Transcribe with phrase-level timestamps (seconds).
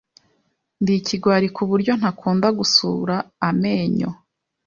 [0.81, 3.15] Ndi ikigwari kuburyo ntakunda gusura
[3.49, 4.09] amenyo.